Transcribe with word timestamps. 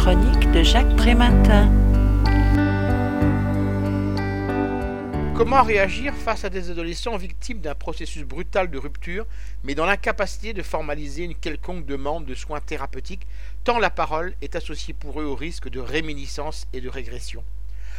chronique 0.00 0.50
de 0.52 0.62
Jacques 0.62 0.96
Prématin. 0.96 1.70
Comment 5.36 5.62
réagir 5.62 6.14
face 6.14 6.42
à 6.46 6.48
des 6.48 6.70
adolescents 6.70 7.18
victimes 7.18 7.60
d'un 7.60 7.74
processus 7.74 8.22
brutal 8.22 8.70
de 8.70 8.78
rupture, 8.78 9.26
mais 9.62 9.74
dans 9.74 9.84
l'incapacité 9.84 10.54
de 10.54 10.62
formaliser 10.62 11.24
une 11.24 11.34
quelconque 11.34 11.84
demande 11.84 12.24
de 12.24 12.34
soins 12.34 12.60
thérapeutiques, 12.60 13.26
tant 13.62 13.78
la 13.78 13.90
parole 13.90 14.32
est 14.40 14.56
associée 14.56 14.94
pour 14.94 15.20
eux 15.20 15.26
au 15.26 15.34
risque 15.34 15.68
de 15.68 15.80
réminiscence 15.80 16.66
et 16.72 16.80
de 16.80 16.88
régression? 16.88 17.44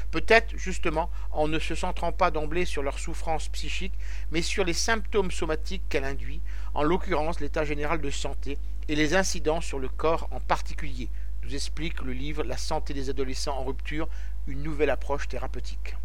Peut-être 0.09 0.57
justement 0.57 1.11
en 1.29 1.47
ne 1.47 1.59
se 1.59 1.75
centrant 1.75 2.11
pas 2.11 2.31
d'emblée 2.31 2.65
sur 2.65 2.81
leur 2.81 2.97
souffrance 2.97 3.47
psychique, 3.49 3.93
mais 4.31 4.41
sur 4.41 4.63
les 4.63 4.73
symptômes 4.73 5.29
somatiques 5.29 5.83
qu'elle 5.87 6.05
induit, 6.05 6.41
en 6.73 6.81
l'occurrence 6.81 7.41
l'état 7.41 7.63
général 7.63 8.01
de 8.01 8.09
santé 8.09 8.57
et 8.87 8.95
les 8.95 9.13
incidents 9.13 9.61
sur 9.61 9.77
le 9.77 9.87
corps 9.87 10.27
en 10.31 10.39
particulier, 10.39 11.07
explique 11.55 12.01
le 12.01 12.13
livre 12.13 12.43
La 12.43 12.57
santé 12.57 12.93
des 12.93 13.09
adolescents 13.09 13.57
en 13.57 13.63
rupture, 13.63 14.07
une 14.47 14.63
nouvelle 14.63 14.89
approche 14.89 15.27
thérapeutique. 15.27 15.95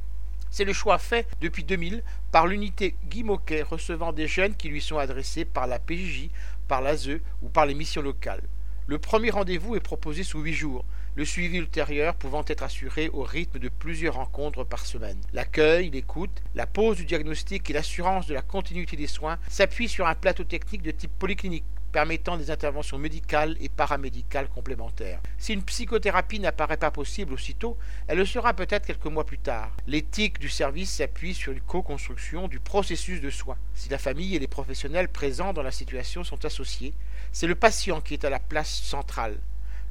C'est 0.50 0.64
le 0.64 0.72
choix 0.72 0.98
fait 0.98 1.28
depuis 1.40 1.64
2000 1.64 2.02
par 2.32 2.46
l'unité 2.46 2.96
Guy 3.08 3.24
Moquet 3.24 3.62
recevant 3.62 4.12
des 4.12 4.26
jeunes 4.26 4.54
qui 4.54 4.68
lui 4.68 4.80
sont 4.80 4.98
adressés 4.98 5.44
par 5.44 5.66
la 5.66 5.78
PJJ, 5.78 6.30
par 6.68 6.80
l'ASE 6.80 7.20
ou 7.42 7.48
par 7.48 7.66
les 7.66 7.74
missions 7.74 8.02
locales. 8.02 8.42
Le 8.86 8.98
premier 8.98 9.30
rendez-vous 9.30 9.76
est 9.76 9.80
proposé 9.80 10.22
sous 10.22 10.40
huit 10.40 10.54
jours, 10.54 10.84
le 11.16 11.24
suivi 11.24 11.56
ultérieur 11.56 12.14
pouvant 12.14 12.44
être 12.46 12.62
assuré 12.62 13.08
au 13.08 13.22
rythme 13.22 13.58
de 13.58 13.70
plusieurs 13.70 14.14
rencontres 14.14 14.64
par 14.64 14.84
semaine. 14.84 15.18
L'accueil, 15.32 15.90
l'écoute, 15.90 16.42
la 16.54 16.66
pose 16.66 16.98
du 16.98 17.06
diagnostic 17.06 17.68
et 17.70 17.72
l'assurance 17.72 18.26
de 18.26 18.34
la 18.34 18.42
continuité 18.42 18.96
des 18.96 19.06
soins 19.06 19.38
s'appuient 19.48 19.88
sur 19.88 20.06
un 20.06 20.14
plateau 20.14 20.44
technique 20.44 20.82
de 20.82 20.90
type 20.90 21.12
polyclinique 21.18 21.64
permettant 21.96 22.36
des 22.36 22.50
interventions 22.50 22.98
médicales 22.98 23.56
et 23.58 23.70
paramédicales 23.70 24.50
complémentaires. 24.50 25.18
Si 25.38 25.54
une 25.54 25.62
psychothérapie 25.62 26.40
n'apparaît 26.40 26.76
pas 26.76 26.90
possible 26.90 27.32
aussitôt, 27.32 27.78
elle 28.06 28.18
le 28.18 28.26
sera 28.26 28.52
peut-être 28.52 28.84
quelques 28.84 29.06
mois 29.06 29.24
plus 29.24 29.38
tard. 29.38 29.74
L'éthique 29.86 30.38
du 30.38 30.50
service 30.50 30.90
s'appuie 30.90 31.32
sur 31.32 31.54
une 31.54 31.62
co-construction 31.62 32.48
du 32.48 32.60
processus 32.60 33.22
de 33.22 33.30
soins. 33.30 33.56
Si 33.72 33.88
la 33.88 33.96
famille 33.96 34.36
et 34.36 34.38
les 34.38 34.46
professionnels 34.46 35.08
présents 35.08 35.54
dans 35.54 35.62
la 35.62 35.70
situation 35.70 36.22
sont 36.22 36.44
associés, 36.44 36.92
c'est 37.32 37.46
le 37.46 37.54
patient 37.54 38.02
qui 38.02 38.12
est 38.12 38.26
à 38.26 38.30
la 38.30 38.40
place 38.40 38.74
centrale. 38.74 39.38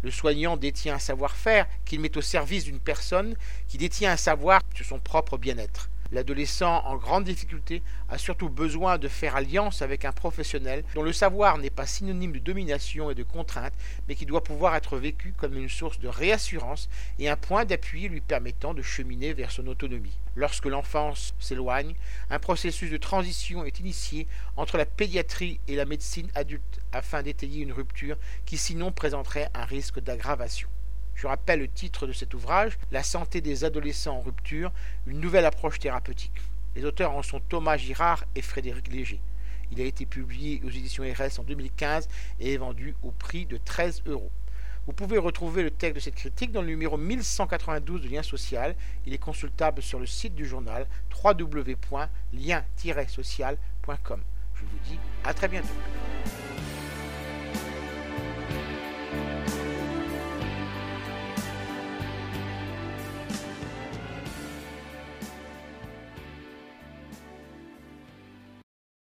Le 0.04 0.12
soignant 0.12 0.58
détient 0.58 0.94
un 0.94 1.00
savoir-faire 1.00 1.66
qu'il 1.86 2.02
met 2.02 2.16
au 2.16 2.22
service 2.22 2.66
d'une 2.66 2.80
personne 2.80 3.36
qui 3.68 3.80
détient 3.80 4.12
un 4.12 4.18
savoir 4.18 4.62
sur 4.76 4.86
son 4.86 5.00
propre 5.00 5.40
bien-être. 5.40 5.90
L'adolescent 6.12 6.84
en 6.86 6.98
grande 6.98 7.24
difficulté 7.24 7.82
a 8.10 8.18
surtout 8.18 8.50
besoin 8.50 8.98
de 8.98 9.08
faire 9.08 9.36
alliance 9.36 9.82
avec 9.82 10.06
un 10.06 10.12
professionnel 10.12 10.84
dont 10.94 11.02
le 11.02 11.12
savoir 11.12 11.58
n'est 11.58 11.72
pas 11.72 11.88
synonyme 11.88 12.34
de 12.34 12.40
domination 12.40 13.10
et 13.10 13.16
de 13.16 13.24
contrainte, 13.24 13.74
mais 14.08 14.16
qui 14.16 14.26
doit 14.26 14.44
pouvoir 14.44 14.76
être 14.76 14.98
vécu 14.98 15.34
comme 15.36 15.58
une 15.58 15.70
source 15.70 16.00
de 16.00 16.08
réassurance 16.08 16.90
et 17.18 17.28
un 17.28 17.36
point 17.36 17.66
d'appui 17.66 18.08
lui 18.08 18.22
permettant 18.22 18.74
de 18.74 18.84
cheminer 18.84 19.34
vers 19.34 19.52
son 19.52 19.66
autonomie. 19.68 20.18
Lorsque 20.36 20.66
l'enfance 20.66 21.34
s'éloigne, 21.40 21.96
un 22.30 22.40
processus 22.40 22.92
de 22.92 22.98
transition 22.98 23.66
est 23.66 23.80
initié 23.80 24.28
entre 24.58 24.78
la 24.78 24.86
pédiatrie 24.86 25.60
et 25.68 25.76
la 25.76 25.86
médecine 25.86 26.30
adulte 26.36 26.80
afin 26.92 27.24
d'étayer 27.24 27.64
une 27.64 27.74
rupture 27.74 28.18
qui 28.46 28.58
sinon 28.58 28.92
présenterait 28.92 29.50
un 29.54 29.66
risque 29.66 30.00
d'aggravation. 30.02 30.70
Je 31.16 31.28
rappelle 31.28 31.60
le 31.60 31.68
titre 31.68 32.08
de 32.08 32.14
cet 32.14 32.34
ouvrage, 32.34 32.78
La 32.92 33.04
santé 33.04 33.42
des 33.42 33.64
adolescents 33.64 34.18
en 34.18 34.22
rupture, 34.22 34.72
une 35.08 35.20
nouvelle 35.20 35.46
approche 35.46 35.80
thérapeutique. 35.80 36.42
Les 36.76 36.84
auteurs 36.84 37.12
en 37.12 37.24
sont 37.24 37.40
Thomas 37.40 37.78
Girard 37.78 38.26
et 38.36 38.42
Frédéric 38.42 38.92
Léger. 38.92 39.22
Il 39.72 39.82
a 39.82 39.86
été 39.86 40.06
publié 40.06 40.62
aux 40.66 40.70
éditions 40.70 41.04
RS 41.04 41.40
en 41.40 41.44
2015 41.44 42.08
et 42.40 42.54
est 42.54 42.58
vendu 42.58 42.96
au 43.02 43.12
prix 43.12 43.46
de 43.46 43.58
13 43.58 44.04
euros. 44.08 44.32
Vous 44.88 44.94
pouvez 44.94 45.18
retrouver 45.18 45.64
le 45.64 45.72
texte 45.72 45.96
de 45.96 46.00
cette 46.00 46.16
critique 46.16 46.52
dans 46.52 46.62
le 46.62 46.68
numéro 46.68 46.98
1192 46.98 48.02
de 48.02 48.10
Lien 48.10 48.22
Social. 48.22 48.76
Il 49.08 49.14
est 49.14 49.18
consultable 49.18 49.82
sur 49.82 50.00
le 50.00 50.06
site 50.06 50.36
du 50.36 50.46
journal 50.46 50.86
www.lien-social.com. 51.24 54.22
Je 54.54 54.62
vous 54.62 54.80
dis 54.88 55.00
à 55.24 55.34
très 55.34 55.48
bientôt. 55.48 55.74